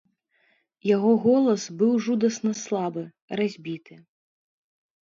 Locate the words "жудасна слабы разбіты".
2.07-3.95